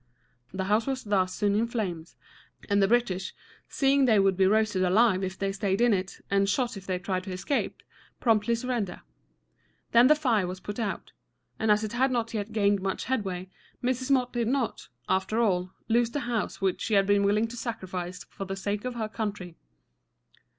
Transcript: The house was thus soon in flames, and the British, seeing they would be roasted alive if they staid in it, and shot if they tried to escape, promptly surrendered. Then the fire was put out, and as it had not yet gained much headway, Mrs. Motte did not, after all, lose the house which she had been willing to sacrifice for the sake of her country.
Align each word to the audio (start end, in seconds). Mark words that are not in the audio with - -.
The 0.51 0.63
house 0.63 0.87
was 0.87 1.03
thus 1.03 1.31
soon 1.31 1.53
in 1.53 1.67
flames, 1.67 2.15
and 2.67 2.81
the 2.81 2.87
British, 2.87 3.35
seeing 3.69 4.05
they 4.05 4.17
would 4.17 4.35
be 4.35 4.47
roasted 4.47 4.83
alive 4.83 5.23
if 5.23 5.37
they 5.37 5.51
staid 5.51 5.79
in 5.79 5.93
it, 5.93 6.21
and 6.31 6.49
shot 6.49 6.75
if 6.75 6.87
they 6.87 6.97
tried 6.97 7.23
to 7.25 7.31
escape, 7.31 7.83
promptly 8.19 8.55
surrendered. 8.55 9.01
Then 9.91 10.07
the 10.07 10.15
fire 10.15 10.47
was 10.47 10.59
put 10.59 10.79
out, 10.79 11.11
and 11.59 11.69
as 11.69 11.83
it 11.83 11.93
had 11.93 12.09
not 12.09 12.33
yet 12.33 12.51
gained 12.51 12.81
much 12.81 13.03
headway, 13.03 13.51
Mrs. 13.83 14.09
Motte 14.09 14.33
did 14.33 14.47
not, 14.47 14.87
after 15.07 15.39
all, 15.39 15.71
lose 15.87 16.09
the 16.09 16.21
house 16.21 16.59
which 16.59 16.81
she 16.81 16.95
had 16.95 17.05
been 17.05 17.21
willing 17.23 17.47
to 17.49 17.55
sacrifice 17.55 18.23
for 18.23 18.45
the 18.45 18.55
sake 18.55 18.85
of 18.85 18.95
her 18.95 19.07
country. 19.07 19.55